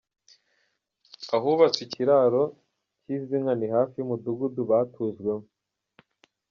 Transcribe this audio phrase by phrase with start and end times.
[1.35, 2.43] Ahubwatse ikiraro
[3.01, 5.45] cy’izi nka ni hafi y’umudugudu batujwemo.